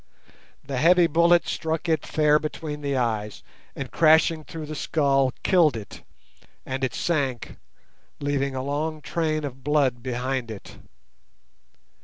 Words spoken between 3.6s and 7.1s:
and, crashing through the skull, killed it, and it